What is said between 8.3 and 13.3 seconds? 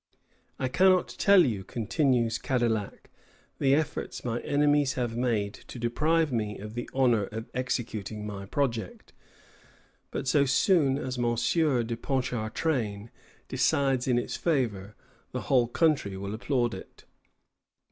project; but so soon as M. de Ponchartrain